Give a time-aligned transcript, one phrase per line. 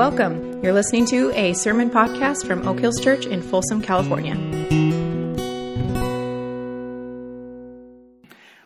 [0.00, 0.64] Welcome.
[0.64, 4.34] You're listening to a sermon podcast from Oak Hills Church in Folsom, California.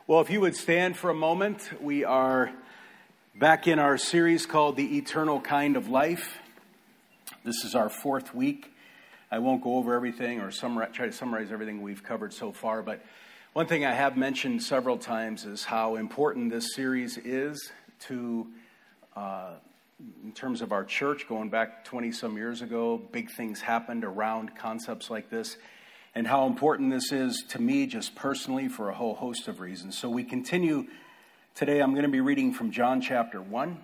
[0.07, 2.53] Well, if you would stand for a moment, we are
[3.35, 6.39] back in our series called The Eternal Kind of Life.
[7.43, 8.73] This is our fourth week.
[9.29, 12.81] I won't go over everything or summarize, try to summarize everything we've covered so far,
[12.81, 13.05] but
[13.55, 18.47] one thing I have mentioned several times is how important this series is to
[19.17, 19.55] uh,
[20.01, 24.57] in terms of our church, going back 20 some years ago, big things happened around
[24.57, 25.57] concepts like this,
[26.15, 29.97] and how important this is to me just personally for a whole host of reasons.
[29.97, 30.87] So we continue
[31.55, 31.81] today.
[31.81, 33.79] I'm going to be reading from John chapter 1,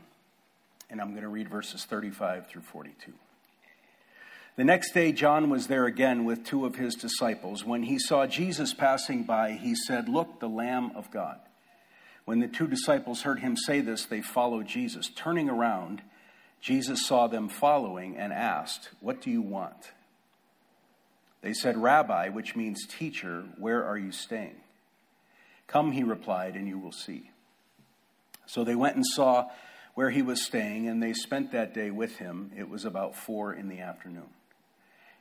[0.90, 3.12] and I'm going to read verses 35 through 42.
[4.56, 7.64] The next day, John was there again with two of his disciples.
[7.64, 11.38] When he saw Jesus passing by, he said, Look, the Lamb of God.
[12.24, 15.10] When the two disciples heard him say this, they followed Jesus.
[15.14, 16.02] Turning around,
[16.60, 19.92] Jesus saw them following and asked, What do you want?
[21.42, 24.56] They said, Rabbi, which means teacher, where are you staying?
[25.66, 27.30] Come, he replied, and you will see.
[28.46, 29.48] So they went and saw
[29.94, 32.50] where he was staying, and they spent that day with him.
[32.56, 34.28] It was about four in the afternoon.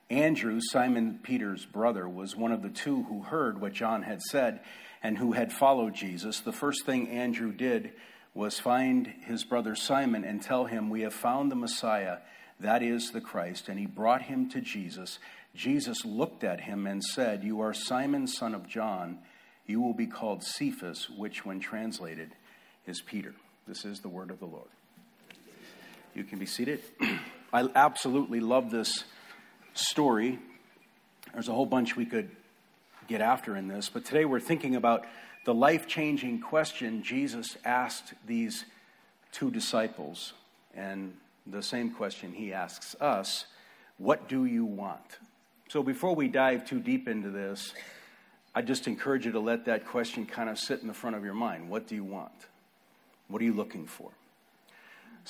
[0.09, 4.61] Andrew, Simon Peter's brother, was one of the two who heard what John had said
[5.03, 7.93] and who had followed Jesus, the first thing Andrew did
[8.33, 12.17] was find his brother Simon and tell him, We have found the Messiah,
[12.59, 13.69] that is the Christ.
[13.69, 15.19] And he brought him to Jesus.
[15.55, 19.19] Jesus looked at him and said, You are Simon, son of John.
[19.65, 22.31] You will be called Cephas, which, when translated,
[22.85, 23.33] is Peter.
[23.67, 24.69] This is the word of the Lord.
[26.15, 26.81] You can be seated.
[27.53, 29.03] I absolutely love this
[29.73, 30.39] story.
[31.33, 32.29] There's a whole bunch we could
[33.07, 35.05] get after in this, but today we're thinking about
[35.45, 38.65] the life changing question Jesus asked these
[39.31, 40.33] two disciples,
[40.75, 41.13] and
[41.47, 43.45] the same question he asks us
[43.97, 45.17] What do you want?
[45.69, 47.73] So before we dive too deep into this,
[48.55, 51.23] I just encourage you to let that question kind of sit in the front of
[51.23, 51.69] your mind.
[51.69, 52.31] What do you want?
[53.27, 54.09] What are you looking for?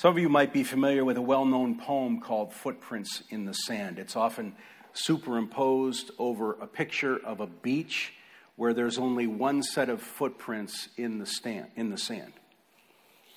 [0.00, 3.52] Some of you might be familiar with a well known poem called Footprints in the
[3.52, 3.98] Sand.
[3.98, 4.54] It's often
[4.94, 8.14] superimposed over a picture of a beach
[8.56, 12.32] where there's only one set of footprints in the, stand, in the sand.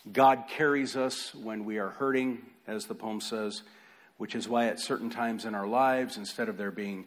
[0.10, 3.64] God carries us when we are hurting, as the poem says,
[4.16, 7.04] which is why at certain times in our lives, instead of there being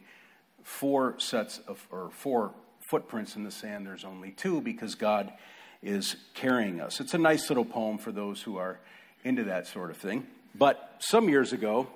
[0.61, 5.33] four sets of, or four footprints in the sand, there's only two because God
[5.81, 6.99] is carrying us.
[6.99, 8.79] It's a nice little poem for those who are
[9.27, 10.25] into that sort of thing.
[10.55, 11.87] But some years ago,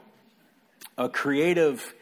[0.98, 1.94] a creative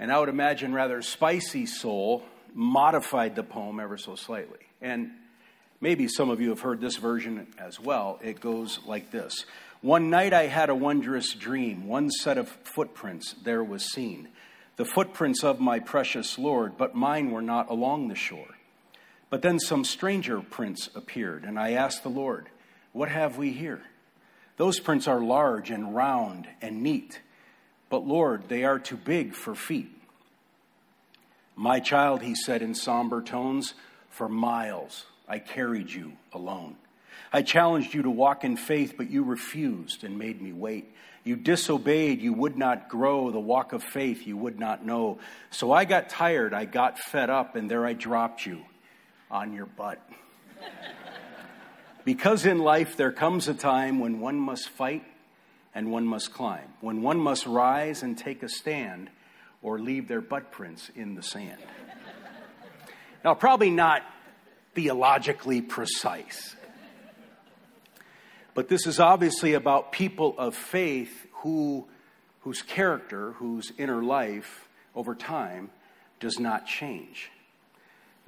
[0.00, 4.58] and I would imagine rather spicy soul modified the poem ever so slightly.
[4.80, 5.10] And
[5.80, 8.18] maybe some of you have heard this version as well.
[8.22, 9.44] It goes like this
[9.82, 11.86] One night I had a wondrous dream.
[11.86, 14.28] One set of footprints there was seen.
[14.76, 18.56] The footprints of my precious Lord, but mine were not along the shore.
[19.28, 22.48] But then some stranger prints appeared, and I asked the Lord,
[22.92, 23.82] What have we here?
[24.60, 27.18] Those prints are large and round and neat
[27.90, 29.90] but Lord, they are too big for feet.
[31.56, 33.74] My child, he said in somber tones,
[34.08, 36.76] for miles I carried you alone.
[37.32, 40.94] I challenged you to walk in faith, but you refused and made me wait.
[41.22, 45.18] You disobeyed, you would not grow, the walk of faith you would not know.
[45.50, 48.62] So I got tired, I got fed up, and there I dropped you
[49.30, 50.00] on your butt.
[52.14, 55.04] Because in life there comes a time when one must fight
[55.72, 59.08] and one must climb, when one must rise and take a stand
[59.62, 61.62] or leave their butt prints in the sand.
[63.24, 64.02] now, probably not
[64.74, 66.56] theologically precise,
[68.54, 71.86] but this is obviously about people of faith who,
[72.40, 75.70] whose character, whose inner life over time
[76.18, 77.30] does not change.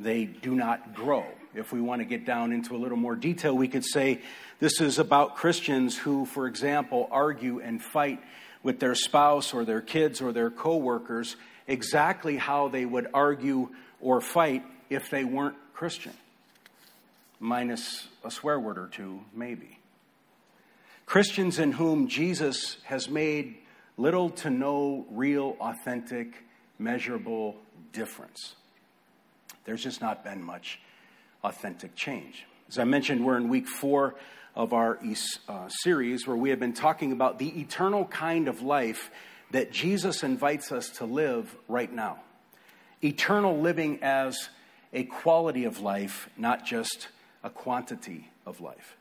[0.03, 1.25] They do not grow.
[1.55, 4.21] If we want to get down into a little more detail, we could say
[4.59, 8.21] this is about Christians who, for example, argue and fight
[8.63, 13.69] with their spouse or their kids or their coworkers exactly how they would argue
[14.01, 16.13] or fight if they weren't Christian,
[17.39, 19.79] minus a swear word or two, maybe.
[21.07, 23.57] Christians in whom Jesus has made
[23.97, 26.35] little to no real, authentic,
[26.79, 27.57] measurable
[27.93, 28.55] difference.
[29.65, 30.81] There's just not been much
[31.45, 32.45] authentic change.
[32.69, 34.15] As I mentioned, we're in week four
[34.55, 34.99] of our
[35.49, 39.11] uh, series where we have been talking about the eternal kind of life
[39.51, 42.19] that Jesus invites us to live right now.
[43.03, 44.49] Eternal living as
[44.93, 47.09] a quality of life, not just
[47.43, 48.97] a quantity of life.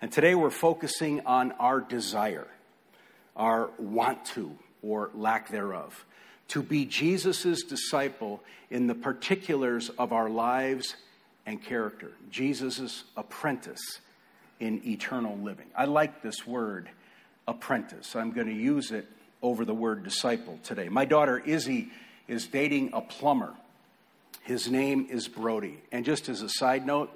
[0.00, 2.48] And today we're focusing on our desire.
[3.36, 6.04] our want to or lack thereof.
[6.48, 10.94] To be Jesus' disciple in the particulars of our lives
[11.46, 12.12] and character.
[12.30, 14.00] Jesus' apprentice
[14.60, 15.66] in eternal living.
[15.76, 16.88] I like this word,
[17.46, 18.14] apprentice.
[18.16, 19.06] I'm going to use it
[19.42, 20.88] over the word disciple today.
[20.88, 21.90] My daughter Izzy
[22.28, 23.54] is dating a plumber.
[24.42, 25.78] His name is Brody.
[25.92, 27.10] And just as a side note,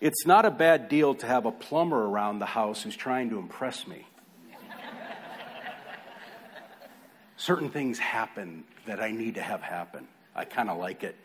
[0.00, 3.38] it's not a bad deal to have a plumber around the house who's trying to
[3.38, 4.06] impress me.
[7.48, 10.06] Certain things happen that I need to have happen.
[10.36, 11.16] I kind of like it.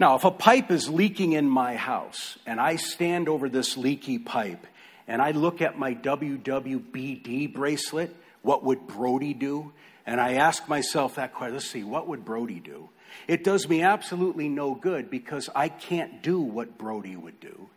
[0.00, 4.18] Now, if a pipe is leaking in my house and I stand over this leaky
[4.18, 4.66] pipe
[5.06, 9.72] and I look at my WWBD bracelet, what would Brody do?
[10.06, 12.88] And I ask myself that question let's see, what would Brody do?
[13.28, 17.68] It does me absolutely no good because I can't do what Brody would do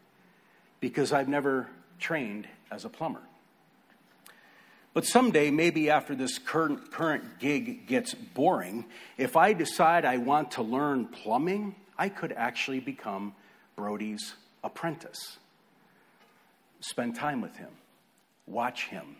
[0.79, 1.67] because I've never
[1.99, 3.21] trained as a plumber.
[4.95, 8.85] But someday, maybe after this current, current gig gets boring,
[9.17, 13.35] if I decide I want to learn plumbing, I could actually become
[13.75, 15.37] Brody's apprentice.
[16.79, 17.71] Spend time with him,
[18.47, 19.17] watch him,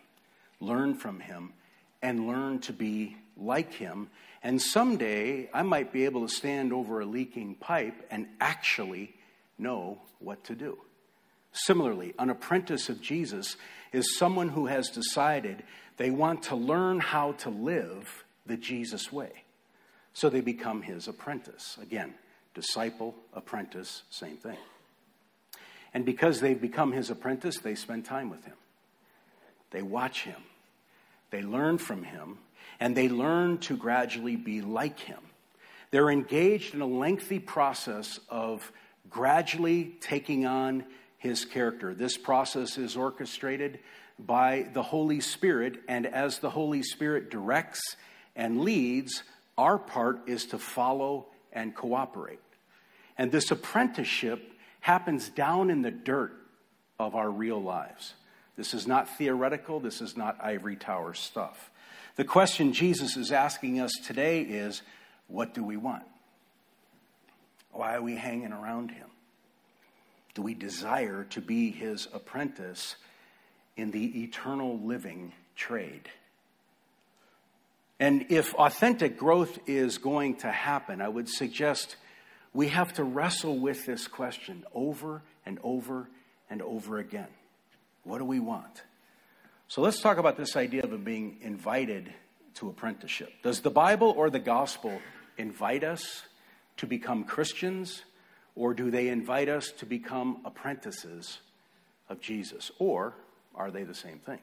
[0.60, 1.52] learn from him,
[2.00, 4.08] and learn to be like him.
[4.42, 9.14] And someday I might be able to stand over a leaking pipe and actually
[9.58, 10.78] know what to do.
[11.52, 13.56] Similarly, an apprentice of Jesus
[13.92, 15.62] is someone who has decided
[15.96, 19.30] they want to learn how to live the Jesus way.
[20.12, 21.76] So they become his apprentice.
[21.80, 22.14] Again,
[22.54, 24.56] disciple, apprentice, same thing.
[25.92, 28.56] And because they've become his apprentice, they spend time with him.
[29.70, 30.42] They watch him.
[31.30, 32.38] They learn from him.
[32.78, 35.20] And they learn to gradually be like him.
[35.90, 38.70] They're engaged in a lengthy process of
[39.08, 40.84] gradually taking on
[41.18, 41.94] his character.
[41.94, 43.78] This process is orchestrated
[44.18, 47.96] by the Holy Spirit, and as the Holy Spirit directs
[48.34, 49.22] and leads,
[49.58, 52.40] our part is to follow and cooperate.
[53.18, 56.32] And this apprenticeship happens down in the dirt
[56.98, 58.14] of our real lives.
[58.56, 61.70] This is not theoretical, this is not ivory tower stuff.
[62.16, 64.82] The question Jesus is asking us today is
[65.28, 66.04] what do we want?
[67.72, 69.08] Why are we hanging around him?
[70.36, 72.96] Do we desire to be his apprentice
[73.74, 76.10] in the eternal living trade?
[77.98, 81.96] And if authentic growth is going to happen, I would suggest
[82.52, 86.06] we have to wrestle with this question over and over
[86.50, 87.28] and over again.
[88.04, 88.82] What do we want?
[89.68, 92.12] So let's talk about this idea of being invited
[92.56, 93.32] to apprenticeship.
[93.42, 95.00] Does the Bible or the gospel
[95.38, 96.24] invite us
[96.76, 98.02] to become Christians
[98.56, 101.38] or do they invite us to become apprentices
[102.08, 102.72] of Jesus?
[102.78, 103.14] Or
[103.54, 104.40] are they the same thing?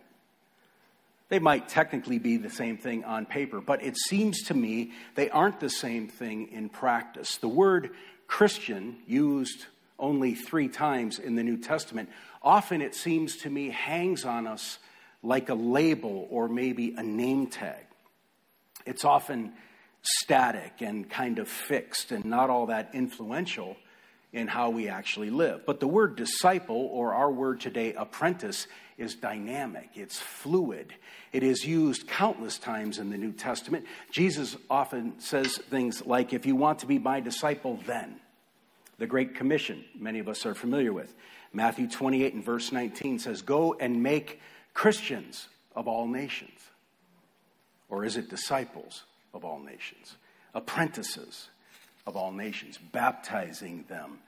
[1.30, 5.32] They might technically be the same thing on paper, but it seems to me they
[5.32, 7.38] aren't the same thing in practice.
[7.38, 7.92] The word
[8.28, 9.66] Christian, used
[9.98, 12.10] only three times in the New Testament,
[12.42, 14.78] often it seems to me hangs on us
[15.24, 17.86] like a label or maybe a name tag.
[18.86, 19.54] It's often
[20.02, 23.78] static and kind of fixed and not all that influential
[24.34, 25.66] in how we actually live.
[25.66, 30.94] But the word disciple, or our word today, apprentice, is dynamic, it's fluid.
[31.32, 33.86] It is used countless times in the New Testament.
[34.12, 38.20] Jesus often says things like, If you want to be my disciple, then.
[39.00, 41.14] The Great Commission, many of us are familiar with.
[41.52, 44.40] Matthew 28 and verse 19 says, Go and make
[44.74, 46.60] Christians of all nations.
[47.90, 50.18] Or is it disciples of all nations?
[50.54, 51.50] Apprentices
[52.06, 54.20] of all nations, baptizing them,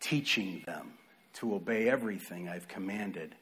[0.00, 0.92] teaching them
[1.34, 3.34] to obey everything I've commanded.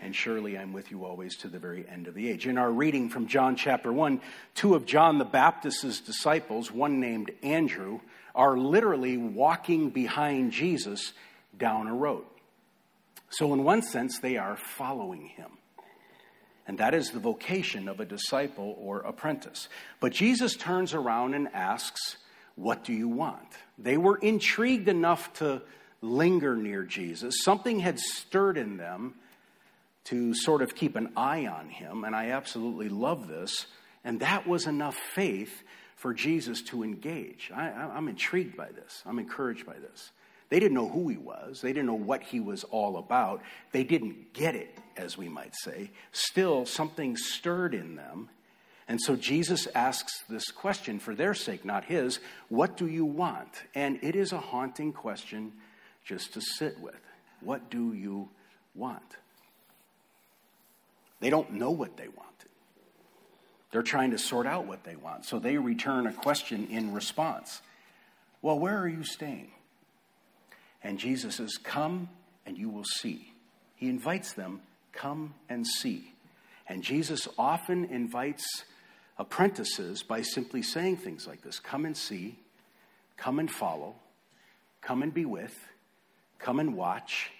[0.00, 2.46] And surely I'm with you always to the very end of the age.
[2.46, 4.20] In our reading from John chapter 1,
[4.54, 8.00] two of John the Baptist's disciples, one named Andrew,
[8.34, 11.12] are literally walking behind Jesus
[11.56, 12.24] down a road.
[13.30, 15.50] So, in one sense, they are following him.
[16.66, 19.68] And that is the vocation of a disciple or apprentice.
[20.00, 22.18] But Jesus turns around and asks,
[22.58, 23.46] what do you want?
[23.78, 25.62] They were intrigued enough to
[26.00, 27.42] linger near Jesus.
[27.44, 29.14] Something had stirred in them
[30.04, 33.66] to sort of keep an eye on him, and I absolutely love this.
[34.04, 35.62] And that was enough faith
[35.96, 37.50] for Jesus to engage.
[37.54, 40.10] I, am intrigued by this, I'm encouraged by this.
[40.48, 41.60] They didn't know who he was.
[41.60, 43.42] They didn't know what he was all about.
[43.72, 45.90] They didn't get it, as we might say.
[46.10, 48.30] Still, something stirred in them,
[48.88, 53.62] and so Jesus asks this question for their sake, not his What do you want?
[53.74, 55.52] And it is a haunting question
[56.04, 56.98] just to sit with.
[57.40, 58.30] What do you
[58.74, 59.16] want?
[61.20, 62.26] They don't know what they want.
[63.70, 65.26] They're trying to sort out what they want.
[65.26, 67.60] So they return a question in response
[68.40, 69.50] Well, where are you staying?
[70.82, 72.08] And Jesus says, Come
[72.46, 73.34] and you will see.
[73.76, 76.14] He invites them, Come and see.
[76.66, 78.64] And Jesus often invites
[79.18, 82.38] apprentices by simply saying things like this Come and see,
[83.16, 83.96] come and follow,
[84.80, 85.56] come and be with,
[86.38, 87.30] come and watch,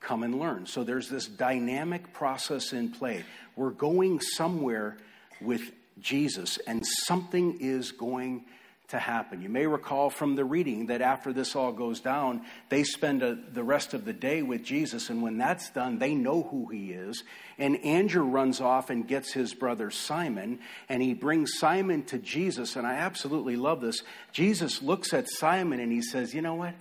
[0.00, 0.66] come and learn.
[0.66, 3.24] So there's this dynamic process in play.
[3.56, 4.96] We're going somewhere
[5.40, 5.62] with
[6.00, 8.44] Jesus, and something is going
[8.90, 9.42] to happen.
[9.42, 13.34] You may recall from the reading that after this all goes down, they spend a,
[13.34, 16.92] the rest of the day with Jesus, and when that's done, they know who he
[16.92, 17.24] is.
[17.58, 22.76] And Andrew runs off and gets his brother Simon, and he brings Simon to Jesus.
[22.76, 24.02] And I absolutely love this.
[24.32, 26.74] Jesus looks at Simon and he says, You know what?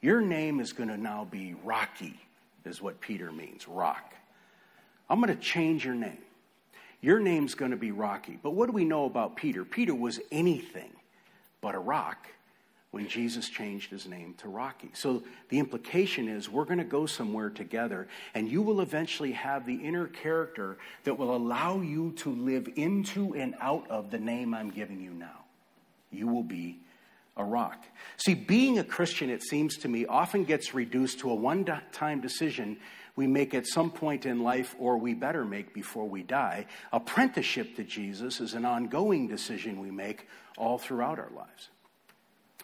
[0.00, 2.18] Your name is going to now be Rocky,
[2.64, 4.14] is what Peter means, rock.
[5.08, 6.18] I'm going to change your name.
[7.00, 8.38] Your name's going to be Rocky.
[8.42, 9.64] But what do we know about Peter?
[9.64, 10.90] Peter was anything
[11.62, 12.26] but a rock
[12.90, 14.90] when Jesus changed his name to Rocky.
[14.92, 19.64] So the implication is we're going to go somewhere together, and you will eventually have
[19.64, 24.52] the inner character that will allow you to live into and out of the name
[24.52, 25.44] I'm giving you now.
[26.10, 26.80] You will be
[27.38, 27.82] a rock.
[28.18, 32.20] See, being a Christian, it seems to me, often gets reduced to a one time
[32.20, 32.76] decision
[33.14, 36.66] we make at some point in life, or we better make before we die.
[36.92, 40.26] Apprenticeship to Jesus is an ongoing decision we make
[40.56, 41.68] all throughout our lives.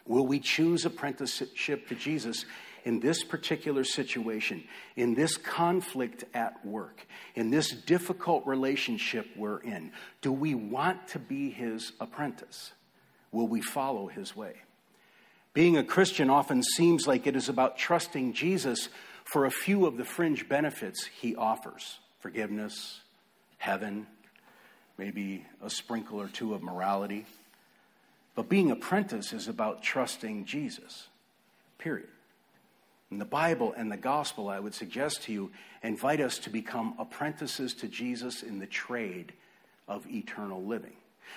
[0.06, 2.46] Will we choose apprenticeship to Jesus
[2.84, 4.64] in this particular situation,
[4.96, 9.92] in this conflict at work, in this difficult relationship we're in?
[10.22, 12.72] Do we want to be his apprentice?
[13.32, 14.54] Will we follow his way?
[15.52, 18.88] Being a Christian often seems like it is about trusting Jesus
[19.28, 23.00] for a few of the fringe benefits he offers forgiveness,
[23.58, 24.06] heaven,
[24.96, 27.26] maybe a sprinkle or two of morality.
[28.34, 31.08] But being apprentice is about trusting Jesus,
[31.76, 32.08] period.
[33.10, 35.50] And the Bible and the gospel, I would suggest to you,
[35.82, 39.34] invite us to become apprentices to Jesus in the trade
[39.86, 40.96] of eternal living.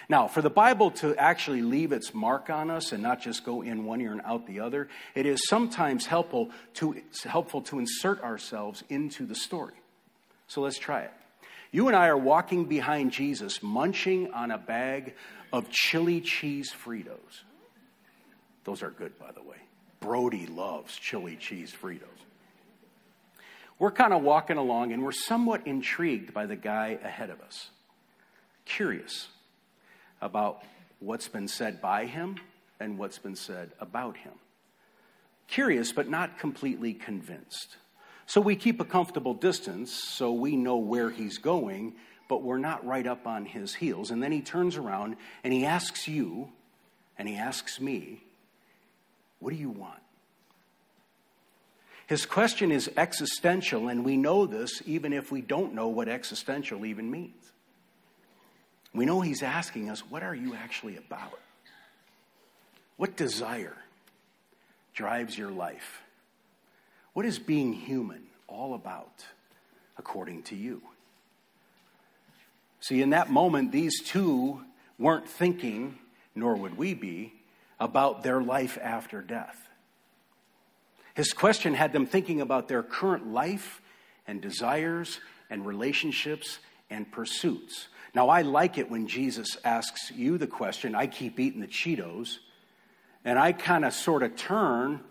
[0.09, 3.61] Now, for the Bible to actually leave its mark on us and not just go
[3.61, 8.21] in one ear and out the other, it is sometimes helpful to, helpful to insert
[8.21, 9.73] ourselves into the story.
[10.47, 11.11] So let's try it.
[11.71, 15.13] You and I are walking behind Jesus, munching on a bag
[15.53, 17.43] of chili cheese Fritos.
[18.65, 19.57] Those are good, by the way.
[20.01, 22.01] Brody loves chili cheese Fritos.
[23.79, 27.69] We're kind of walking along and we're somewhat intrigued by the guy ahead of us.
[28.65, 29.27] Curious
[30.21, 30.63] about
[30.99, 32.37] what's been said by him
[32.79, 34.33] and what's been said about him.
[35.47, 37.77] Curious, but not completely convinced.
[38.25, 41.95] So we keep a comfortable distance so we know where he's going,
[42.29, 44.11] but we're not right up on his heels.
[44.11, 46.49] And then he turns around and he asks you,
[47.17, 48.23] and he asks me,
[49.39, 49.99] What do you want?
[52.07, 56.85] His question is existential, and we know this even if we don't know what existential
[56.85, 57.51] even means.
[58.93, 61.39] We know he's asking us, what are you actually about?
[62.97, 63.77] What desire
[64.93, 66.01] drives your life?
[67.13, 69.25] What is being human all about,
[69.97, 70.81] according to you?
[72.79, 74.61] See, in that moment, these two
[74.97, 75.97] weren't thinking,
[76.35, 77.33] nor would we be,
[77.79, 79.57] about their life after death.
[81.13, 83.81] His question had them thinking about their current life
[84.27, 85.19] and desires
[85.49, 87.87] and relationships and pursuits.
[88.13, 90.95] Now, I like it when Jesus asks you the question.
[90.95, 92.39] I keep eating the Cheetos,
[93.23, 95.01] and I kind of sort of turn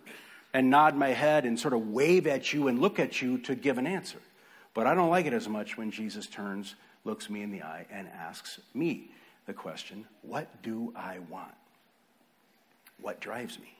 [0.52, 3.54] and nod my head and sort of wave at you and look at you to
[3.54, 4.18] give an answer.
[4.74, 7.86] But I don't like it as much when Jesus turns, looks me in the eye,
[7.90, 9.10] and asks me
[9.46, 11.54] the question What do I want?
[13.00, 13.74] What drives me?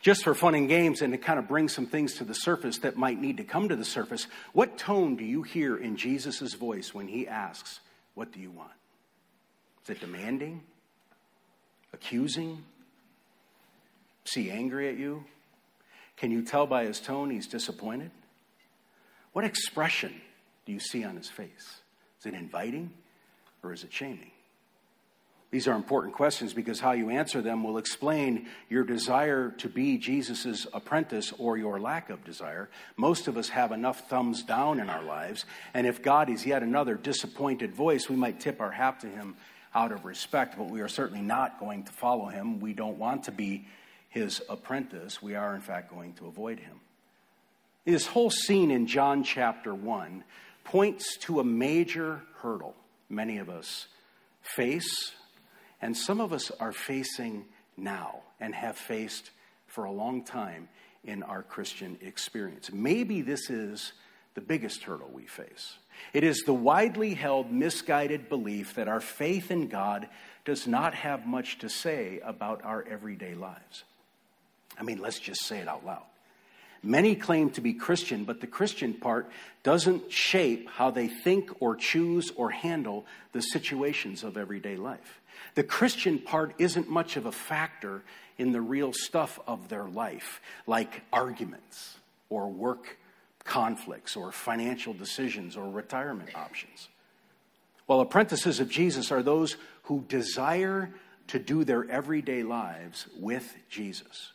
[0.00, 2.78] Just for fun and games and to kind of bring some things to the surface
[2.78, 6.54] that might need to come to the surface, what tone do you hear in Jesus'
[6.54, 7.80] voice when he asks,
[8.18, 8.72] what do you want?
[9.84, 10.60] Is it demanding?
[11.92, 12.64] Accusing?
[14.26, 15.22] Is he angry at you?
[16.16, 18.10] Can you tell by his tone he's disappointed?
[19.34, 20.20] What expression
[20.66, 21.78] do you see on his face?
[22.18, 22.90] Is it inviting
[23.62, 24.32] or is it shaming?
[25.50, 29.96] These are important questions because how you answer them will explain your desire to be
[29.96, 32.68] Jesus' apprentice or your lack of desire.
[32.96, 36.62] Most of us have enough thumbs down in our lives, and if God is yet
[36.62, 39.36] another disappointed voice, we might tip our hat to him
[39.74, 42.60] out of respect, but we are certainly not going to follow him.
[42.60, 43.66] We don't want to be
[44.10, 45.22] his apprentice.
[45.22, 46.80] We are, in fact, going to avoid him.
[47.84, 50.24] This whole scene in John chapter 1
[50.64, 52.74] points to a major hurdle
[53.08, 53.86] many of us
[54.42, 55.12] face,
[55.80, 57.44] and some of us are facing
[57.76, 59.30] now and have faced
[59.66, 60.68] for a long time
[61.04, 62.72] in our Christian experience.
[62.72, 63.92] Maybe this is
[64.34, 65.78] the biggest hurdle we face.
[66.12, 70.08] It is the widely held misguided belief that our faith in God
[70.44, 73.84] does not have much to say about our everyday lives.
[74.78, 76.04] I mean, let's just say it out loud.
[76.82, 79.30] Many claim to be Christian, but the Christian part
[79.62, 85.20] doesn't shape how they think or choose or handle the situations of everyday life.
[85.54, 88.02] The Christian part isn't much of a factor
[88.38, 91.96] in the real stuff of their life, like arguments
[92.28, 92.96] or work
[93.44, 96.88] conflicts or financial decisions or retirement options.
[97.86, 100.90] While apprentices of Jesus are those who desire
[101.28, 104.32] to do their everyday lives with Jesus.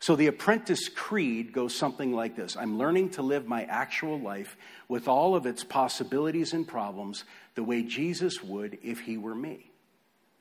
[0.00, 4.56] So the apprentice creed goes something like this I'm learning to live my actual life
[4.88, 9.70] with all of its possibilities and problems the way Jesus would if he were me.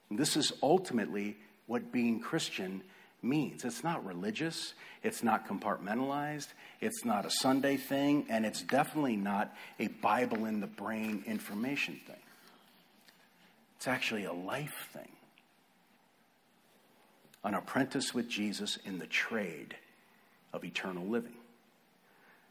[0.10, 1.38] And this is ultimately
[1.68, 2.82] what being Christian
[3.22, 3.66] means.
[3.66, 4.74] It's not religious,
[5.04, 6.48] it's not compartmentalized,
[6.80, 12.00] it's not a Sunday thing, and it's definitely not a Bible in the brain information
[12.08, 12.16] thing.
[13.76, 15.10] It's actually a life thing.
[17.44, 19.76] An apprentice with Jesus in the trade
[20.54, 21.36] of eternal living.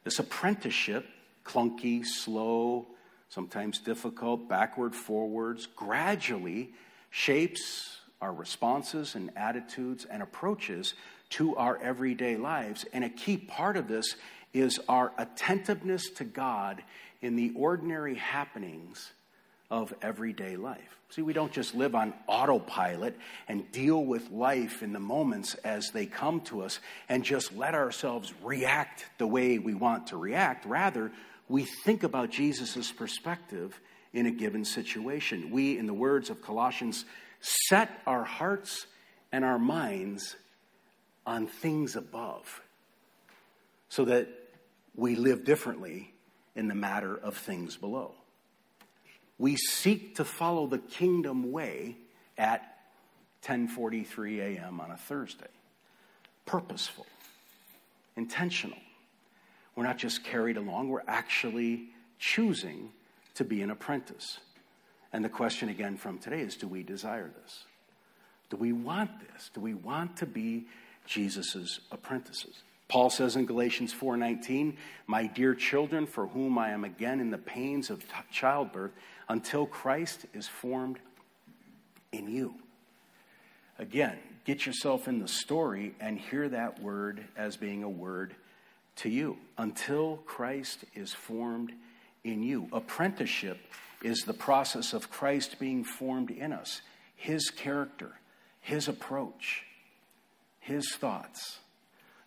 [0.04, 1.06] This apprenticeship,
[1.44, 2.86] clunky, slow,
[3.28, 6.70] sometimes difficult, backward, forwards, gradually
[7.10, 10.94] shapes our responses and attitudes and approaches
[11.30, 12.86] to our everyday lives.
[12.92, 14.16] And a key part of this
[14.54, 16.82] is our attentiveness to God
[17.20, 19.12] in the ordinary happenings
[19.70, 20.98] of everyday life.
[21.10, 23.16] See, we don't just live on autopilot
[23.48, 27.74] and deal with life in the moments as they come to us and just let
[27.74, 30.66] ourselves react the way we want to react.
[30.66, 31.10] Rather,
[31.48, 33.80] we think about Jesus' perspective
[34.12, 35.50] in a given situation.
[35.50, 37.04] We, in the words of Colossians
[37.40, 38.86] set our hearts
[39.32, 40.36] and our minds
[41.26, 42.62] on things above
[43.88, 44.28] so that
[44.94, 46.12] we live differently
[46.56, 48.14] in the matter of things below.
[49.38, 51.96] We seek to follow the kingdom way
[52.36, 52.78] at
[53.42, 54.80] 10:43 a.m.
[54.80, 55.46] on a Thursday.
[56.44, 57.06] Purposeful,
[58.16, 58.78] intentional.
[59.76, 62.90] We're not just carried along, we're actually choosing
[63.34, 64.38] to be an apprentice.
[65.12, 67.64] And the question again from today is do we desire this?
[68.50, 69.50] Do we want this?
[69.54, 70.66] Do we want to be
[71.06, 72.62] Jesus' apprentices?
[72.88, 77.38] Paul says in Galatians 4:19, "My dear children, for whom I am again in the
[77.38, 78.92] pains of childbirth,
[79.28, 80.98] until Christ is formed
[82.12, 82.54] in you."
[83.78, 88.34] Again, get yourself in the story and hear that word as being a word
[88.96, 89.38] to you.
[89.58, 91.74] Until Christ is formed
[92.24, 92.68] in you.
[92.72, 93.58] Apprenticeship
[94.02, 96.80] is the process of Christ being formed in us,
[97.14, 98.18] his character,
[98.60, 99.64] his approach,
[100.58, 101.60] his thoughts.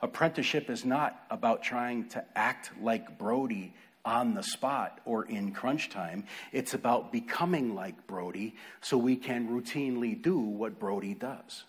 [0.01, 5.89] Apprenticeship is not about trying to act like Brody on the spot or in crunch
[5.89, 6.25] time.
[6.51, 11.63] It's about becoming like Brody so we can routinely do what Brody does.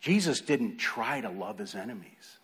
[0.00, 2.38] Jesus didn't try to love his enemies.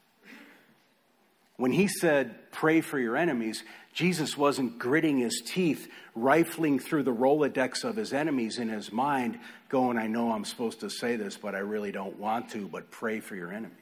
[1.57, 7.13] When he said, pray for your enemies, Jesus wasn't gritting his teeth, rifling through the
[7.13, 11.37] Rolodex of his enemies in his mind, going, I know I'm supposed to say this,
[11.37, 13.73] but I really don't want to, but pray for your enemies.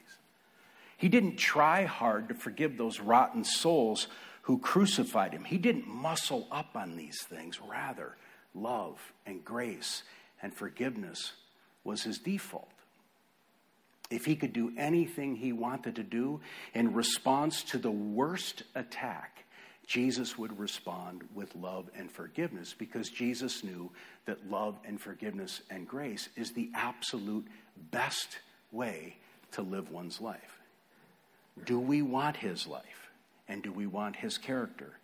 [0.96, 4.08] He didn't try hard to forgive those rotten souls
[4.42, 5.44] who crucified him.
[5.44, 7.60] He didn't muscle up on these things.
[7.60, 8.16] Rather,
[8.54, 10.04] love and grace
[10.40, 11.32] and forgiveness
[11.84, 12.70] was his default.
[14.08, 16.40] If he could do anything he wanted to do
[16.74, 19.44] in response to the worst attack,
[19.86, 23.90] Jesus would respond with love and forgiveness because Jesus knew
[24.26, 27.46] that love and forgiveness and grace is the absolute
[27.90, 28.38] best
[28.72, 29.16] way
[29.52, 30.55] to live one's life.
[31.64, 33.10] Do we want his life?
[33.48, 34.98] And do we want his character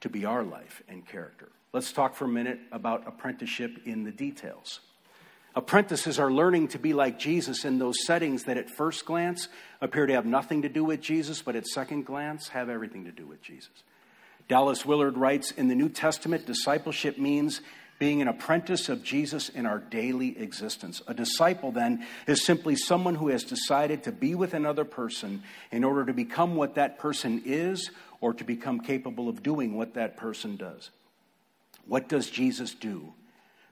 [0.00, 1.48] to be our life and character?
[1.72, 4.80] Let's talk for a minute about apprenticeship in the details.
[5.54, 9.48] Apprentices are learning to be like Jesus in those settings that at first glance
[9.80, 13.12] appear to have nothing to do with Jesus, but at second glance have everything to
[13.12, 13.70] do with Jesus.
[14.48, 17.62] Dallas Willard writes In the New Testament, discipleship means
[17.98, 21.02] being an apprentice of Jesus in our daily existence.
[21.06, 25.84] A disciple, then, is simply someone who has decided to be with another person in
[25.84, 30.16] order to become what that person is or to become capable of doing what that
[30.16, 30.90] person does.
[31.86, 33.12] What does Jesus do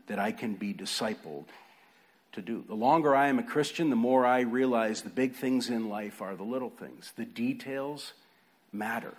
[0.07, 1.47] that I can be discipled
[2.35, 2.65] to do.
[2.67, 6.21] The longer I am a Christian, the more I realize the big things in life
[6.21, 7.13] are the little things.
[7.17, 8.13] The details
[8.73, 9.15] matter.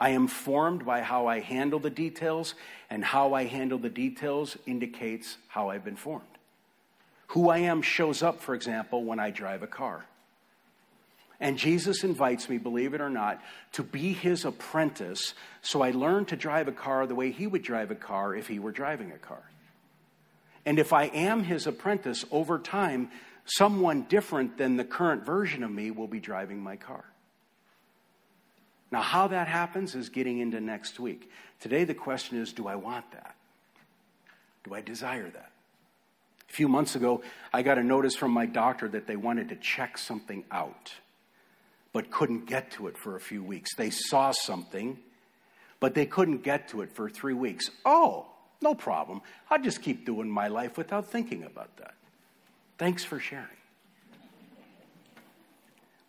[0.00, 2.54] I am formed by how I handle the details,
[2.88, 6.24] and how I handle the details indicates how I've been formed.
[7.28, 10.04] Who I am shows up, for example, when I drive a car.
[11.40, 13.40] And Jesus invites me, believe it or not,
[13.72, 17.62] to be his apprentice so I learn to drive a car the way he would
[17.62, 19.42] drive a car if he were driving a car.
[20.64, 23.10] And if I am his apprentice, over time,
[23.44, 27.04] someone different than the current version of me will be driving my car.
[28.90, 31.30] Now, how that happens is getting into next week.
[31.60, 33.36] Today, the question is do I want that?
[34.64, 35.52] Do I desire that?
[36.48, 37.22] A few months ago,
[37.52, 40.94] I got a notice from my doctor that they wanted to check something out
[41.92, 43.74] but couldn't get to it for a few weeks.
[43.74, 44.98] They saw something,
[45.80, 47.70] but they couldn't get to it for three weeks.
[47.84, 48.26] Oh,
[48.60, 49.20] no problem.
[49.50, 51.94] I'll just keep doing my life without thinking about that.
[52.76, 53.57] Thanks for sharing.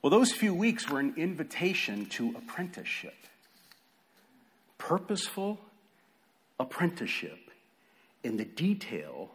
[0.02, 3.16] Well, those few weeks were an invitation to apprenticeship.
[4.78, 5.60] Purposeful
[6.58, 7.38] apprenticeship
[8.24, 9.30] in the detail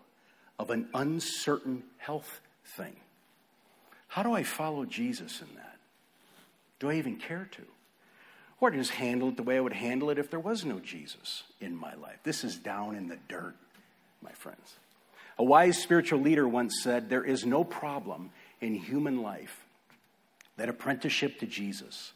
[0.59, 2.97] of an uncertain health thing.
[4.09, 5.77] How do I follow Jesus in that?
[6.79, 7.63] Do I even care to?
[8.61, 11.43] Or just handle it the way I would handle it if there was no Jesus
[11.61, 12.19] in my life?
[12.23, 13.57] This is down in the dirt,
[14.23, 14.77] my friends.
[15.39, 19.64] A wise spiritual leader once said, There is no problem in human life
[20.57, 22.13] that apprenticeship to Jesus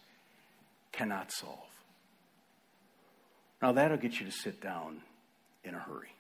[0.93, 1.59] cannot solve.
[3.61, 5.01] Now, that'll get you to sit down
[5.65, 6.15] in a hurry.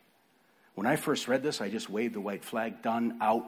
[0.75, 3.45] When I first read this, I just waved the white flag, done, out,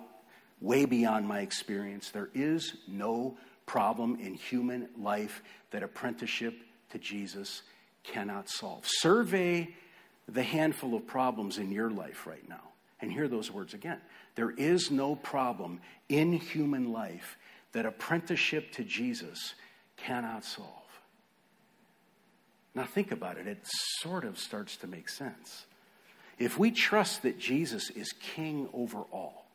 [0.61, 2.11] way beyond my experience.
[2.11, 6.55] There is no problem in human life that apprenticeship
[6.91, 7.63] to Jesus
[8.03, 8.85] cannot solve.
[8.85, 9.75] Survey
[10.29, 12.63] the handful of problems in your life right now
[13.01, 14.01] and hear those words again.
[14.35, 17.37] There is no problem in human life
[17.73, 19.55] that apprenticeship to Jesus
[19.97, 20.69] cannot solve.
[22.75, 23.47] Now, think about it.
[23.47, 23.59] It
[24.01, 25.67] sort of starts to make sense.
[26.39, 29.47] If we trust that Jesus is king over all,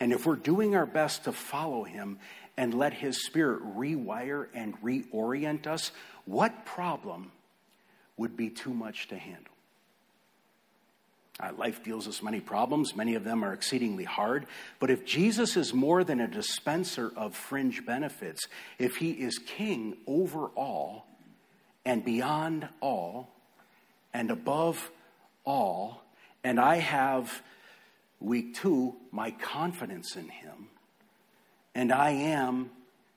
[0.00, 2.18] and if we're doing our best to follow him
[2.56, 5.92] and let His Spirit rewire and reorient us,
[6.24, 7.30] what problem
[8.16, 9.53] would be too much to handle?
[11.44, 12.96] Uh, life deals us many problems.
[12.96, 14.46] Many of them are exceedingly hard.
[14.78, 18.46] But if Jesus is more than a dispenser of fringe benefits,
[18.78, 21.06] if he is king over all
[21.84, 23.28] and beyond all
[24.14, 24.90] and above
[25.44, 26.02] all,
[26.42, 27.42] and I have,
[28.20, 30.68] week two, my confidence in him,
[31.74, 32.70] and I am,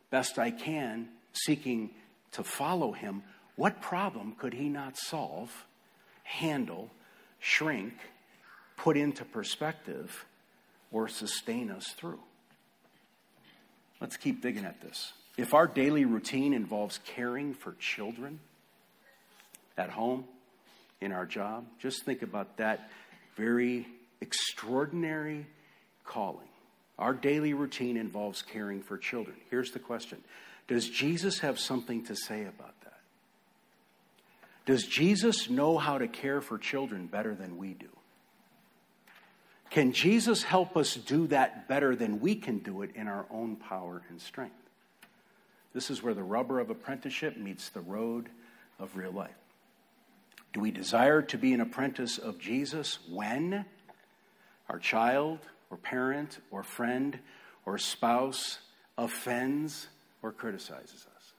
[0.10, 1.92] best I can, seeking
[2.34, 3.24] to follow him,
[3.56, 5.66] what problem could he not solve,
[6.24, 6.90] handle,
[7.40, 7.94] shrink,
[8.78, 10.26] put into perspective,
[10.92, 12.20] or sustain us through?
[14.00, 15.12] Let's keep digging at this.
[15.38, 18.40] If our daily routine involves caring for children
[19.78, 20.26] at home,
[21.02, 22.90] in our job, just think about that
[23.36, 23.88] very
[24.22, 25.46] extraordinary
[26.06, 26.48] calling.
[26.98, 29.36] Our daily routine involves caring for children.
[29.52, 30.24] Here's the question
[30.68, 33.00] Does Jesus have something to say about that?
[34.66, 37.90] Does Jesus know how to care for children better than we do?
[39.78, 43.58] Can Jesus help us do that better than we can do it in our own
[43.58, 44.56] power and strength?
[45.72, 48.30] This is where the rubber of apprenticeship meets the road
[48.80, 49.38] of real life.
[50.52, 53.66] Do we desire to be an apprentice of Jesus when
[54.68, 57.20] our child or parent or friend
[57.64, 58.58] or spouse
[58.98, 59.90] offends
[60.24, 61.34] or criticizes us?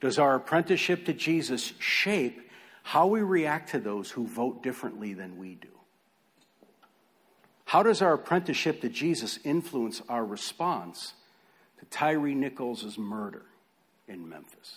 [0.00, 2.50] Does our apprenticeship to Jesus shape
[2.82, 5.68] how we react to those who vote differently than we do?
[7.74, 11.14] How does our apprenticeship to Jesus influence our response
[11.80, 13.42] to Tyre Nichols' murder
[14.06, 14.76] in Memphis?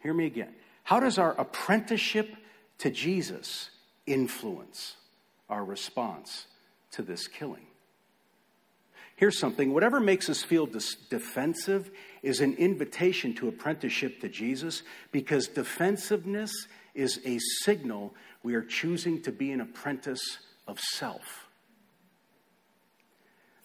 [0.00, 0.52] Hear me again.
[0.82, 2.34] How does our apprenticeship
[2.78, 3.70] to Jesus
[4.04, 4.96] influence
[5.48, 6.48] our response
[6.90, 7.68] to this killing?
[9.14, 11.88] Here's something whatever makes us feel dis- defensive
[12.24, 16.50] is an invitation to apprenticeship to Jesus because defensiveness
[16.96, 21.47] is a signal we are choosing to be an apprentice of self.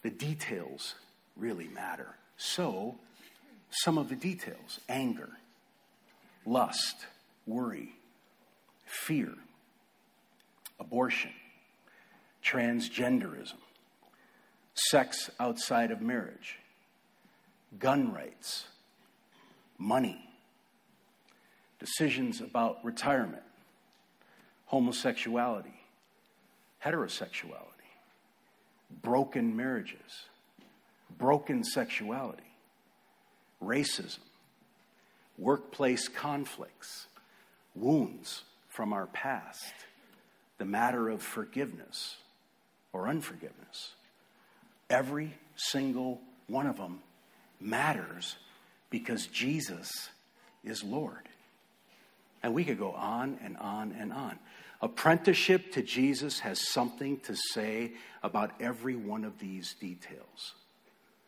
[0.04, 0.96] The details
[1.36, 2.16] really matter.
[2.38, 2.96] So,
[3.72, 5.30] some of the details anger,
[6.46, 7.08] lust,
[7.48, 7.96] worry,
[8.86, 9.34] fear,
[10.80, 11.32] abortion,
[12.44, 13.56] transgenderism,
[14.76, 16.60] sex outside of marriage,
[17.80, 18.66] gun rights,
[19.78, 20.30] money,
[21.80, 23.44] decisions about retirement,
[24.72, 25.74] homosexuality,
[26.84, 27.73] heterosexuality,
[29.02, 30.28] broken marriages,
[31.18, 32.44] broken sexuality,
[33.64, 34.20] racism,
[35.38, 37.08] workplace conflicts,
[37.76, 39.74] wounds from our past,
[40.58, 42.18] the matter of forgiveness
[42.92, 43.94] or unforgiveness.
[44.90, 47.00] Every single one of them
[47.60, 48.36] matters
[48.90, 49.90] because Jesus
[50.64, 51.28] is Lord.
[52.44, 54.38] And we could go on and on and on.
[54.84, 60.56] Apprenticeship to Jesus has something to say about every one of these details.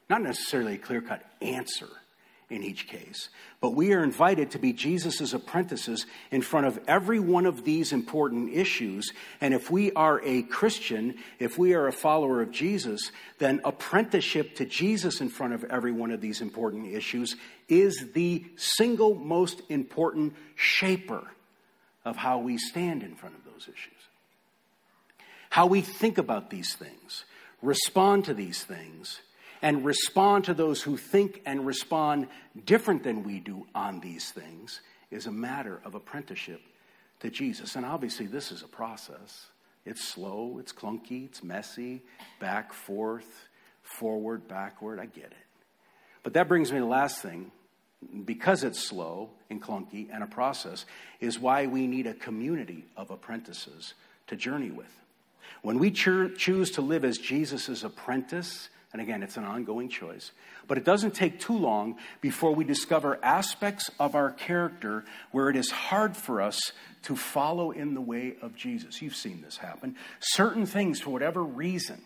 [0.10, 1.88] Not necessarily a clear cut answer
[2.50, 3.30] in each case,
[3.62, 7.94] but we are invited to be Jesus' apprentices in front of every one of these
[7.94, 9.14] important issues.
[9.40, 14.56] And if we are a Christian, if we are a follower of Jesus, then apprenticeship
[14.58, 17.38] to Jesus in front of every one of these important issues
[17.70, 21.24] is the single most important shaper
[22.04, 23.94] of how we stand in front of those issues.
[25.50, 27.24] How we think about these things,
[27.62, 29.22] respond to these things,
[29.62, 32.28] and respond to those who think and respond
[32.66, 36.62] different than we do on these things is a matter of apprenticeship
[37.22, 37.76] to Jesus.
[37.76, 39.48] And obviously, this is a process.
[39.86, 42.02] It's slow, it's clunky, it's messy,
[42.40, 43.48] back, forth,
[43.82, 45.00] forward, backward.
[45.00, 45.34] I get it.
[46.24, 47.52] But that brings me to the last thing.
[48.26, 50.86] Because it's slow and clunky and a process,
[51.20, 53.94] is why we need a community of apprentices
[54.28, 54.92] to journey with.
[55.62, 60.32] When we choose to live as Jesus' apprentice, and again, it's an ongoing choice.
[60.68, 65.56] But it doesn't take too long before we discover aspects of our character where it
[65.56, 66.60] is hard for us
[67.04, 69.02] to follow in the way of Jesus.
[69.02, 69.96] You've seen this happen.
[70.20, 72.02] Certain things, for whatever reason,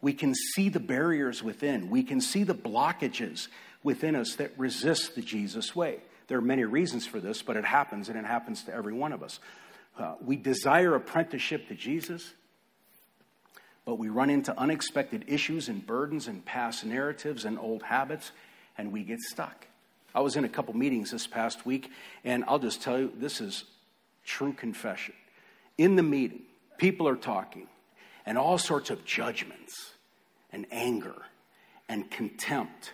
[0.00, 3.48] we can see the barriers within, we can see the blockages
[3.82, 5.98] within us that resist the Jesus way.
[6.28, 9.12] There are many reasons for this, but it happens, and it happens to every one
[9.12, 9.40] of us.
[9.98, 12.32] Uh, we desire apprenticeship to Jesus
[13.84, 18.32] but we run into unexpected issues and burdens and past narratives and old habits,
[18.78, 19.66] and we get stuck.
[20.14, 21.90] I was in a couple meetings this past week,
[22.22, 23.64] and I'll just tell you this is
[24.24, 25.14] true confession.
[25.78, 26.42] In the meeting,
[26.78, 27.66] people are talking,
[28.24, 29.94] and all sorts of judgments
[30.52, 31.16] and anger
[31.88, 32.92] and contempt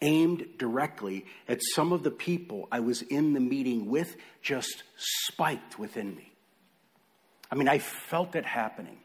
[0.00, 5.78] aimed directly at some of the people I was in the meeting with just spiked
[5.78, 6.32] within me.
[7.50, 8.98] I mean, I felt it happening.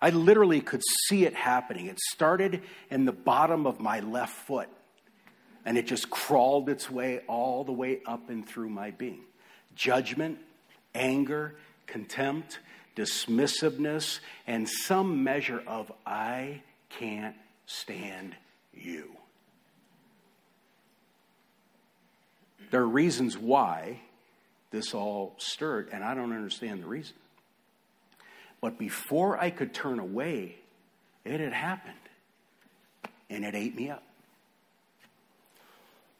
[0.00, 1.86] I literally could see it happening.
[1.86, 4.68] It started in the bottom of my left foot,
[5.64, 9.22] and it just crawled its way all the way up and through my being.
[9.74, 10.38] Judgment,
[10.94, 12.58] anger, contempt,
[12.96, 18.36] dismissiveness, and some measure of, I can't stand
[18.72, 19.16] you.
[22.74, 24.00] There are reasons why
[24.72, 27.14] this all stirred, and I don't understand the reason.
[28.60, 30.56] But before I could turn away,
[31.24, 31.94] it had happened.
[33.30, 34.02] And it ate me up.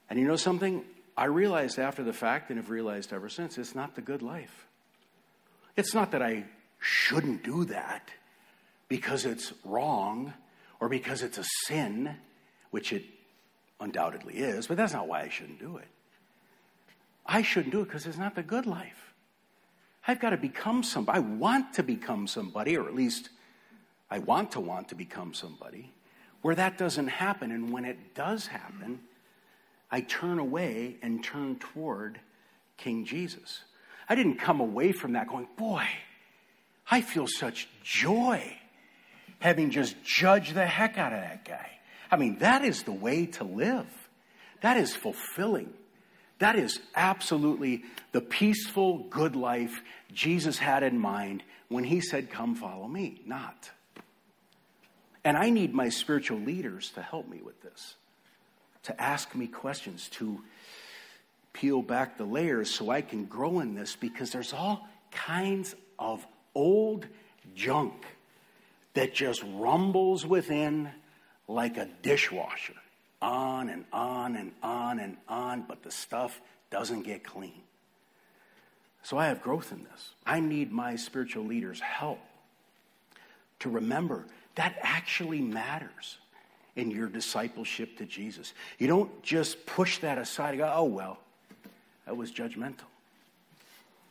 [0.08, 0.84] And you know something?
[1.16, 4.68] I realized after the fact, and have realized ever since, it's not the good life.
[5.76, 6.44] It's not that I
[6.78, 8.10] shouldn't do that
[8.86, 10.32] because it's wrong
[10.78, 12.14] or because it's a sin,
[12.70, 13.02] which it
[13.80, 15.88] undoubtedly is, but that's not why I shouldn't do it.
[17.26, 19.14] I shouldn't do it because it's not the good life.
[20.06, 21.18] I've got to become somebody.
[21.18, 23.30] I want to become somebody, or at least
[24.10, 25.92] I want to want to become somebody,
[26.42, 27.50] where that doesn't happen.
[27.50, 29.00] And when it does happen,
[29.90, 32.20] I turn away and turn toward
[32.76, 33.62] King Jesus.
[34.08, 35.87] I didn't come away from that going, boy,
[36.90, 38.58] I feel such joy
[39.38, 41.70] having just judged the heck out of that guy.
[42.10, 43.87] I mean, that is the way to live.
[44.60, 45.72] That is fulfilling.
[46.38, 52.55] That is absolutely the peaceful, good life Jesus had in mind when he said, Come
[52.55, 53.20] follow me.
[53.25, 53.70] Not.
[55.25, 57.94] And I need my spiritual leaders to help me with this,
[58.85, 60.42] to ask me questions, to
[61.55, 66.27] peel back the layers so I can grow in this because there's all kinds of
[66.55, 67.07] old
[67.55, 68.05] junk
[68.94, 70.90] that just rumbles within
[71.49, 72.75] like a dishwasher
[73.24, 77.62] on and on and on and on, but the stuff doesn't get clean.
[79.02, 80.10] So I have growth in this.
[80.26, 82.20] I need my spiritual leaders' help
[83.60, 86.18] to remember that actually matters
[86.76, 88.52] in your discipleship to Jesus.
[88.78, 91.18] You don't just push that aside and go, oh, well,
[92.04, 92.84] that was judgmental.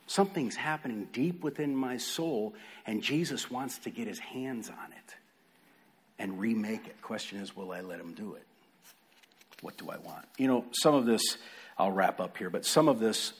[0.08, 5.16] Something's happening deep within my soul, and Jesus wants to get his hands on it
[6.20, 7.02] and remake it.
[7.02, 8.46] Question is, will I let him do it?
[9.64, 10.26] What do I want?
[10.38, 11.38] You know, some of this,
[11.78, 13.32] I'll wrap up here, but some of this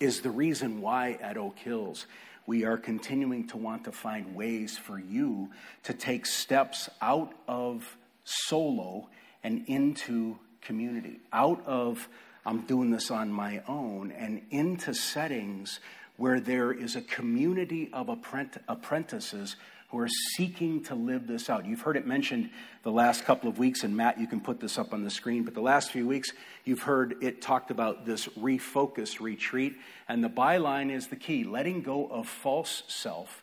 [0.00, 2.06] is the reason why at Oak Hills
[2.46, 5.50] we are continuing to want to find ways for you
[5.84, 9.08] to take steps out of solo
[9.44, 12.08] and into community, out of
[12.44, 15.78] I'm doing this on my own, and into settings
[16.16, 19.56] where there is a community of apprentices
[19.88, 21.66] who are seeking to live this out.
[21.66, 22.50] You've heard it mentioned
[22.82, 25.44] the last couple of weeks, and Matt, you can put this up on the screen,
[25.44, 26.32] but the last few weeks,
[26.64, 29.76] you've heard it talked about this refocus retreat,
[30.08, 33.42] and the byline is the key letting go of false self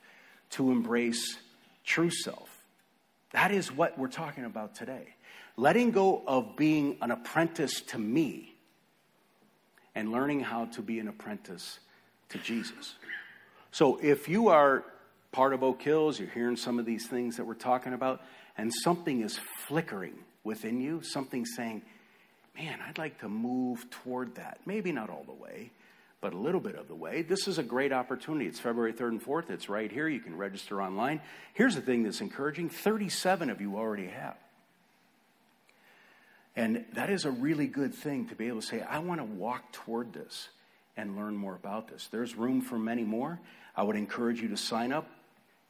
[0.52, 1.38] to embrace
[1.86, 2.50] true self.
[3.32, 5.16] That is what we're talking about today.
[5.58, 8.56] Letting go of being an apprentice to me
[9.96, 11.80] and learning how to be an apprentice
[12.30, 12.96] to Jesus.
[13.72, 14.84] So if you are
[15.32, 18.22] part of Oak Hills, you're hearing some of these things that we're talking about,
[18.58, 20.14] and something is flickering
[20.44, 21.82] within you, something saying,
[22.56, 24.60] man, I'd like to move toward that.
[24.66, 25.72] Maybe not all the way,
[26.20, 27.22] but a little bit of the way.
[27.22, 28.46] This is a great opportunity.
[28.46, 29.50] It's February 3rd and 4th.
[29.50, 30.08] It's right here.
[30.08, 31.22] You can register online.
[31.54, 34.36] Here's the thing that's encouraging 37 of you already have.
[36.56, 39.26] And that is a really good thing to be able to say, I want to
[39.26, 40.50] walk toward this
[40.98, 42.10] and learn more about this.
[42.12, 43.40] There's room for many more.
[43.76, 45.08] I would encourage you to sign up.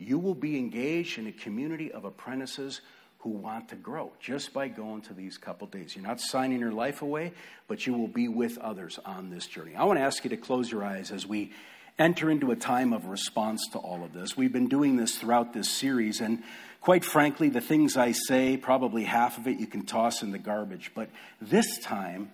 [0.01, 2.81] You will be engaged in a community of apprentices
[3.19, 5.95] who want to grow just by going to these couple days.
[5.95, 7.33] You're not signing your life away,
[7.67, 9.75] but you will be with others on this journey.
[9.75, 11.51] I want to ask you to close your eyes as we
[11.99, 14.35] enter into a time of response to all of this.
[14.35, 16.41] We've been doing this throughout this series, and
[16.79, 20.39] quite frankly, the things I say, probably half of it you can toss in the
[20.39, 20.93] garbage.
[20.95, 21.09] But
[21.39, 22.31] this time,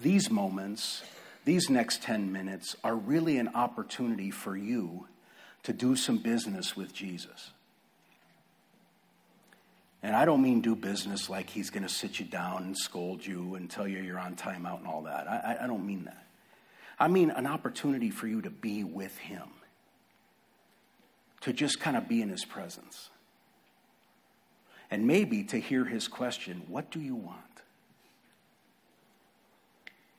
[0.00, 1.02] these moments,
[1.44, 5.06] these next 10 minutes are really an opportunity for you
[5.66, 7.50] to do some business with Jesus.
[10.00, 13.26] And I don't mean do business like he's going to sit you down and scold
[13.26, 15.28] you and tell you you're on timeout and all that.
[15.28, 16.24] I, I don't mean that.
[17.00, 19.48] I mean an opportunity for you to be with him,
[21.40, 23.10] to just kind of be in his presence.
[24.88, 27.40] And maybe to hear his question, What do you want?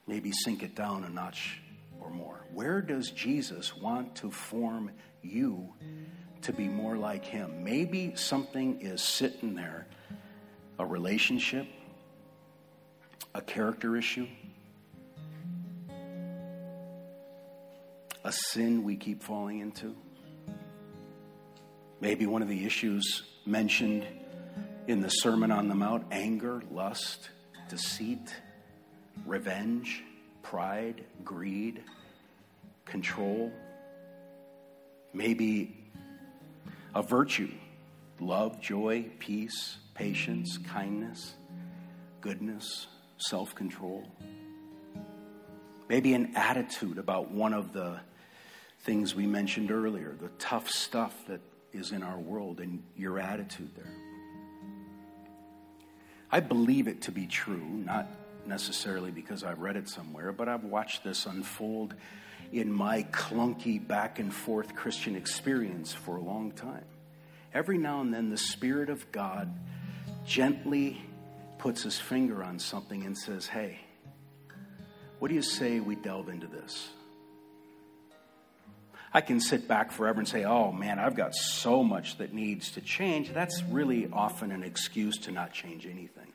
[0.08, 1.62] maybe sink it down a notch
[2.00, 2.46] or more.
[2.54, 5.74] Where does Jesus want to form you
[6.44, 7.64] to be more like him?
[7.64, 9.88] Maybe something is sitting there
[10.80, 11.66] a relationship,
[13.34, 14.28] a character issue,
[18.24, 19.96] a sin we keep falling into.
[22.00, 24.06] Maybe one of the issues mentioned
[24.88, 27.30] in the Sermon on the Mount anger, lust,
[27.70, 28.34] deceit
[29.26, 30.04] revenge,
[30.44, 31.84] pride, greed,
[32.86, 33.52] control,
[35.18, 35.76] maybe
[36.94, 37.52] a virtue
[38.20, 41.34] love, joy, peace, patience, kindness,
[42.22, 44.08] goodness, self control.
[45.90, 48.00] Maybe an attitude about one of the
[48.82, 51.42] things we mentioned earlier, the tough stuff that
[51.74, 53.94] is in our world, and your attitude there.
[56.32, 58.08] I believe it to be true, not
[58.46, 61.94] necessarily because I've read it somewhere, but I've watched this unfold
[62.52, 66.86] in my clunky back and forth Christian experience for a long time.
[67.54, 69.54] Every now and then, the Spirit of God
[70.26, 71.02] gently
[71.58, 73.80] puts his finger on something and says, Hey,
[75.20, 76.90] what do you say we delve into this?
[79.14, 82.72] I can sit back forever and say, Oh man, I've got so much that needs
[82.72, 83.34] to change.
[83.34, 86.34] That's really often an excuse to not change anything.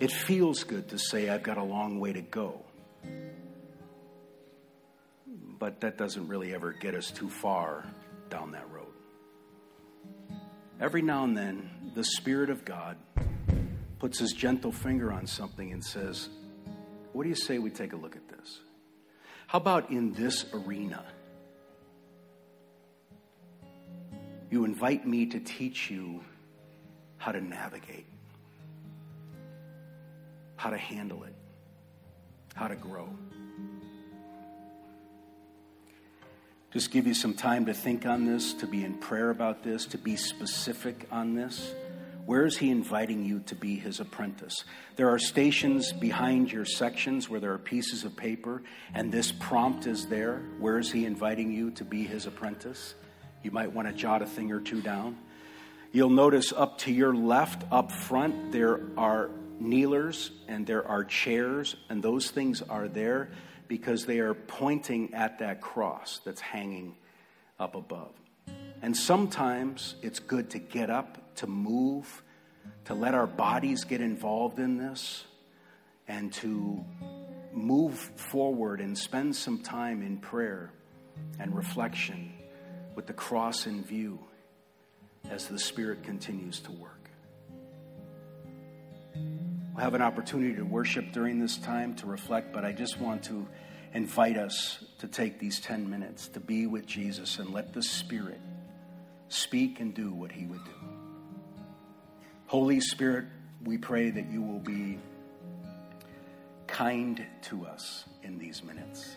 [0.00, 2.62] It feels good to say, I've got a long way to go.
[5.58, 7.84] But that doesn't really ever get us too far
[8.30, 8.92] down that road.
[10.80, 12.96] Every now and then, the Spirit of God
[13.98, 16.28] puts his gentle finger on something and says,
[17.12, 18.60] What do you say we take a look at this?
[19.48, 21.04] How about in this arena?
[24.50, 26.22] You invite me to teach you
[27.16, 28.06] how to navigate
[30.58, 31.34] how to handle it,
[32.54, 33.08] how to grow.
[36.70, 39.86] Just give you some time to think on this, to be in prayer about this,
[39.86, 41.72] to be specific on this.
[42.26, 44.64] Where is he inviting you to be his apprentice?
[44.96, 48.62] There are stations behind your sections where there are pieces of paper,
[48.92, 50.42] and this prompt is there.
[50.58, 52.94] Where is he inviting you to be his apprentice?
[53.42, 55.16] You might want to jot a thing or two down.
[55.90, 61.76] You'll notice up to your left, up front, there are kneelers and there are chairs,
[61.88, 63.30] and those things are there
[63.68, 66.96] because they are pointing at that cross that's hanging
[67.58, 68.12] up above.
[68.82, 72.22] And sometimes it's good to get up, to move,
[72.86, 75.24] to let our bodies get involved in this,
[76.06, 76.84] and to
[77.52, 80.70] move forward and spend some time in prayer
[81.38, 82.32] and reflection
[82.94, 84.18] with the cross in view
[85.30, 86.97] as the Spirit continues to work.
[89.78, 93.22] We'll have an opportunity to worship during this time, to reflect, but I just want
[93.26, 93.46] to
[93.94, 98.40] invite us to take these 10 minutes to be with Jesus and let the Spirit
[99.28, 100.72] speak and do what He would do.
[102.46, 103.26] Holy Spirit,
[103.62, 104.98] we pray that you will be
[106.66, 109.16] kind to us in these minutes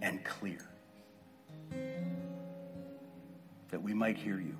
[0.00, 0.68] and clear,
[3.70, 4.56] that we might hear you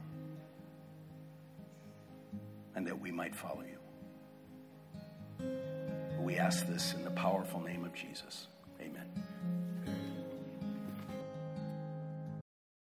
[2.76, 3.81] and that we might follow you.
[6.20, 8.46] We ask this in the powerful name of Jesus.
[8.80, 9.21] Amen.